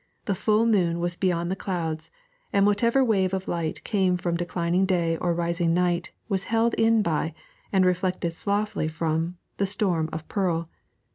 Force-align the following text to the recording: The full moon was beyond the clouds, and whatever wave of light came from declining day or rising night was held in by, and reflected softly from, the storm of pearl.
The 0.25 0.33
full 0.33 0.65
moon 0.65 0.99
was 0.99 1.15
beyond 1.15 1.51
the 1.51 1.55
clouds, 1.55 2.09
and 2.51 2.65
whatever 2.65 3.03
wave 3.05 3.35
of 3.35 3.47
light 3.47 3.83
came 3.83 4.17
from 4.17 4.35
declining 4.35 4.87
day 4.87 5.15
or 5.17 5.31
rising 5.31 5.75
night 5.75 6.09
was 6.27 6.45
held 6.45 6.73
in 6.73 7.03
by, 7.03 7.35
and 7.71 7.85
reflected 7.85 8.33
softly 8.33 8.87
from, 8.87 9.37
the 9.57 9.67
storm 9.67 10.09
of 10.11 10.27
pearl. 10.27 10.71